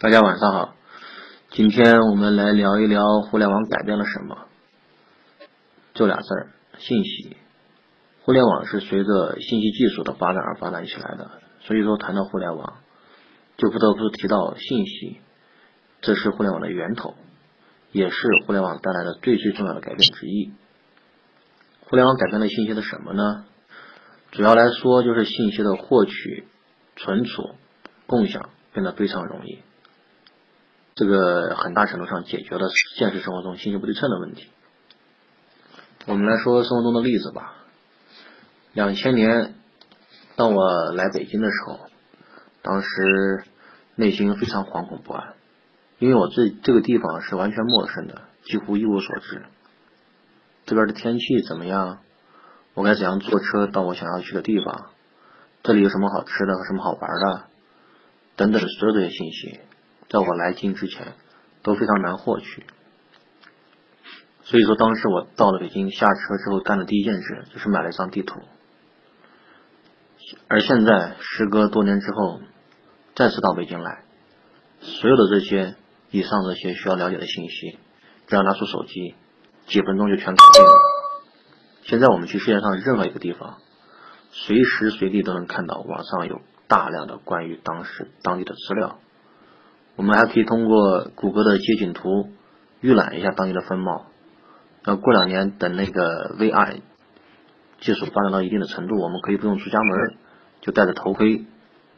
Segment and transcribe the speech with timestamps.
[0.00, 0.76] 大家晚上好，
[1.50, 4.46] 今天我们来聊一聊互联网改变了什么。
[5.92, 7.36] 就俩字儿，信息。
[8.22, 11.32] 互联网是随着信息技术的发展而发展起来的，
[11.62, 12.74] 所以说谈到互联网，
[13.56, 15.18] 就不得不提到信息，
[16.00, 17.16] 这是互联网的源头，
[17.90, 20.52] 也是互联网带来的最最重要的改变之一。
[21.80, 23.46] 互联网改变了信息的什么呢？
[24.30, 26.46] 主要来说就是信息的获取、
[26.94, 27.56] 存储、
[28.06, 29.58] 共享变得非常容易。
[30.98, 34.48] 这个很大程度上解决了现实生活中信息不对称的问题。
[36.06, 37.54] 我们来说生活中的例子吧。
[38.72, 39.54] 两千年，
[40.34, 41.78] 当我来北京的时候，
[42.62, 43.44] 当时
[43.94, 45.34] 内心非常惶恐不安，
[46.00, 49.44] 因为我这这个地方是完全陌生的，几乎一无所知。
[50.66, 52.00] 这边的天气怎么样？
[52.74, 54.90] 我该怎样坐车到我想要去的地方？
[55.62, 57.44] 这里有什么好吃的和什么好玩的？
[58.34, 59.60] 等等所有这些信息。
[60.08, 61.14] 在我来京之前
[61.62, 62.64] 都非常难获取，
[64.42, 68.40] 所以说当时我到了北京，下车之后干的第一件事就是买了一张地图。
[70.48, 72.40] 而现在时隔多年之后，
[73.14, 74.04] 再次到北京来，
[74.80, 75.76] 所有的这些
[76.10, 77.78] 以上这些需要了解的信息，
[78.26, 79.14] 只要拿出手机，
[79.66, 80.70] 几分钟就全搞定了。
[81.82, 83.58] 现在我们去世界上任何一个地方，
[84.30, 88.98] 随时随地都能看到网上有大量的关于当时当地的资料。
[89.98, 92.30] 我们还可以通过谷歌的街景图
[92.80, 94.06] 预览一下当地的风貌。
[94.84, 96.76] 那过两年等那个 VR
[97.80, 100.16] 技术发展到一定的程度，我们可以不用出家门，
[100.60, 101.44] 就戴着头盔，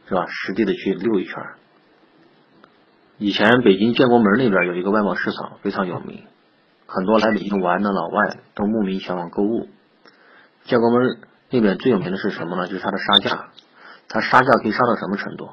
[0.09, 0.25] 是吧？
[0.27, 1.35] 实地的去溜一圈。
[3.19, 6.23] 以前北京建国门那边有一个外贸市场非常有名，
[6.87, 9.69] 很多来北京玩的老外都慕名前往购物。
[10.63, 11.19] 建国门
[11.51, 12.67] 那边最有名的是什么呢？
[12.67, 13.49] 就是它的杀价，
[14.09, 15.49] 它杀价可以杀到什么程度？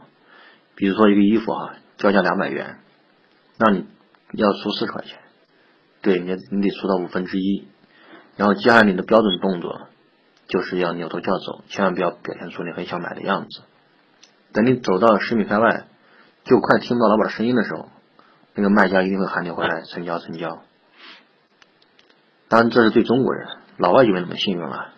[0.76, 1.74] 比如说一个衣服啊。
[1.98, 2.78] 交价两百元，
[3.58, 3.84] 那你
[4.32, 5.18] 要出四十块钱，
[6.00, 7.66] 对你你得出到五分之一，
[8.36, 9.88] 然后接下来你的标准动作
[10.46, 13.62] 就是要扭头就要走，千万不要表现出你很想买的样子。
[14.52, 15.86] 等你走到十米开外，
[16.44, 17.88] 就快听不到老板的声音的时候，
[18.54, 20.62] 那个卖家一定会喊你回来成交成交。
[22.48, 24.92] 当然这是对中国人，老外就没那么幸运了。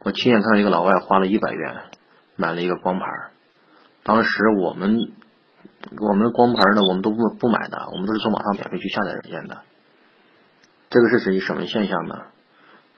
[0.00, 1.82] 我亲眼看到一个老外花了一百元
[2.36, 3.06] 买了一个光盘，
[4.02, 5.12] 当时我们。
[5.98, 9.62] 我们光盘呢，我们都不不买的，我们都是从网上免费去下载软件的。
[10.90, 12.16] 这个是属于什么现象呢？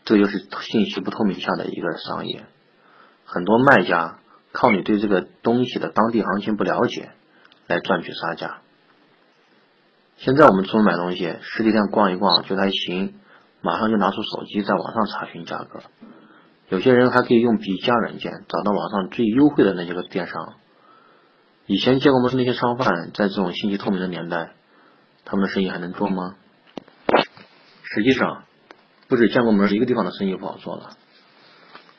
[0.05, 2.45] 这就是信息不透明下的一个商业。
[3.25, 4.19] 很多卖家
[4.53, 7.11] 靠你对这个东西的当地行情不了解
[7.67, 8.59] 来赚取差价。
[10.17, 13.15] 现在我们出门买东西，实体店逛一逛觉得还行，
[13.63, 15.81] 马上就拿出手机在网上查询价格。
[16.69, 20.55] 有些人还可以用比价软件找到网上最优惠的那些个电商。
[21.67, 24.53] 以前建国门那些商贩，在这种信息透明的年代，
[25.25, 26.35] 他们的生意还能做吗？
[27.83, 28.45] 实际上，
[29.09, 30.91] 不止建国门一个地方的生意不好做了。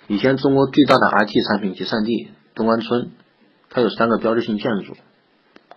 [0.08, 3.12] 以前中国最大的 IT 产品集散地东关村，
[3.72, 4.96] 它有三个标志性建筑：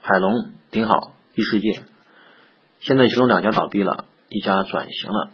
[0.02, 1.82] 海龙、顶好、异世界。
[2.80, 5.30] 现在其中两家倒闭了，一家转型了。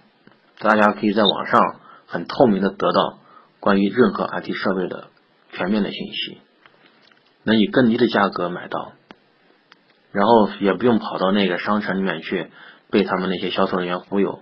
[0.60, 1.60] 大家可以在网上
[2.06, 3.18] 很透明的得到
[3.58, 5.08] 关于任何 IT 设备的
[5.50, 6.38] 全面的信息。
[7.44, 8.92] 能以更低的价格买到，
[10.12, 12.50] 然后也不用跑到那个商城里面去
[12.90, 14.40] 被他们那些销售人员忽悠，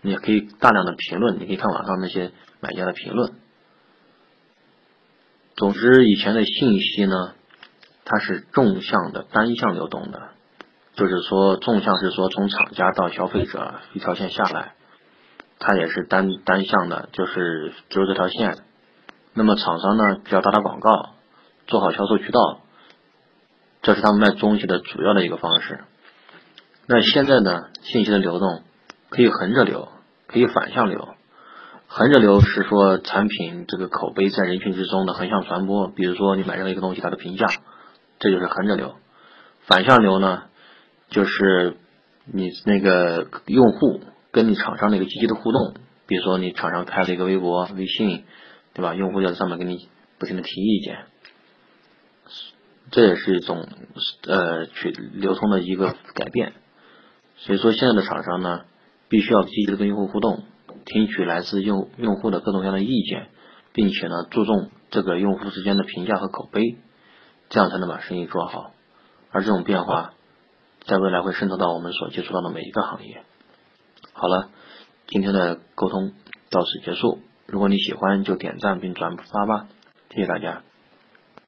[0.00, 3.34] 你也可以大量的评论，你可以看网上那些买家的评论。
[5.56, 7.34] 总之，以前的信息呢，
[8.04, 10.30] 它是纵向的单向流动的，
[10.94, 14.72] 就是说纵向是说从厂家到消费者一条线下来，
[15.58, 18.56] 它也是单单向的，就是只有这条线。
[19.34, 21.10] 那么厂商呢，只要打打广告。
[21.72, 22.60] 做好销售渠道，
[23.80, 25.80] 这是他们卖东西的主要的一个方式。
[26.86, 28.62] 那现在呢，信息的流动
[29.08, 29.88] 可以横着流，
[30.26, 31.08] 可以反向流。
[31.86, 37.46] 横着流是说产品这个口碑在人群之中的横向传播，比如说你买任何一个东西，它的评价，
[38.18, 38.96] 这就是横着流。
[39.66, 40.42] 反向流呢，
[41.08, 41.78] 就是
[42.26, 45.72] 你那个用户跟你厂商的一个积极的互动，
[46.06, 48.24] 比如说你厂商开了一个微博、微信，
[48.74, 48.94] 对吧？
[48.94, 49.88] 用户在上面给你
[50.18, 51.06] 不停的提意见。
[52.90, 53.66] 这也是一种
[54.26, 56.52] 呃去流通的一个改变，
[57.36, 58.64] 所以说现在的厂商呢，
[59.08, 60.44] 必须要积极的跟用户互动，
[60.84, 63.28] 听取来自用用户的各种各样的意见，
[63.72, 66.76] 并且呢注重这个用户之间的评价和口碑，
[67.48, 68.72] 这样才能把生意做好。
[69.30, 70.12] 而这种变化，
[70.84, 73.22] 在未来会渗透到我们所接触到的每一个行业。
[74.12, 74.50] 好了，
[75.06, 76.12] 今天的沟通
[76.50, 77.20] 到此结束。
[77.46, 79.68] 如果你喜欢，就点赞并转发吧，
[80.10, 80.62] 谢谢大家。